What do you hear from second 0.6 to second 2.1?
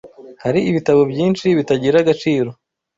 ibitabo byinshi bitagira